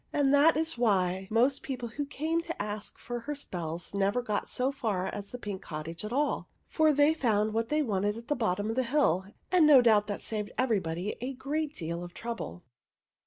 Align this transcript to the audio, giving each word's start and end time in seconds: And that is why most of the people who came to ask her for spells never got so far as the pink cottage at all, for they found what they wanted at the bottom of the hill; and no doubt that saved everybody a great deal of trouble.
And 0.11 0.33
that 0.33 0.57
is 0.57 0.79
why 0.79 1.27
most 1.29 1.57
of 1.57 1.61
the 1.61 1.67
people 1.67 1.89
who 1.89 2.07
came 2.07 2.41
to 2.41 2.59
ask 2.59 2.99
her 3.01 3.21
for 3.21 3.35
spells 3.35 3.93
never 3.93 4.23
got 4.23 4.49
so 4.49 4.71
far 4.71 5.05
as 5.05 5.29
the 5.29 5.37
pink 5.37 5.61
cottage 5.61 6.03
at 6.03 6.11
all, 6.11 6.49
for 6.67 6.91
they 6.91 7.13
found 7.13 7.53
what 7.53 7.69
they 7.69 7.83
wanted 7.83 8.17
at 8.17 8.27
the 8.27 8.35
bottom 8.35 8.71
of 8.71 8.75
the 8.75 8.81
hill; 8.81 9.25
and 9.51 9.67
no 9.67 9.79
doubt 9.79 10.07
that 10.07 10.21
saved 10.21 10.49
everybody 10.57 11.15
a 11.21 11.35
great 11.35 11.75
deal 11.75 12.03
of 12.03 12.15
trouble. 12.15 12.63